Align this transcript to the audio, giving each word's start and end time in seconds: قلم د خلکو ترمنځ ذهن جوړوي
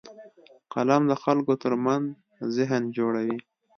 قلم 0.73 1.01
د 1.11 1.13
خلکو 1.23 1.53
ترمنځ 1.63 2.05
ذهن 2.55 2.83
جوړوي 2.97 3.37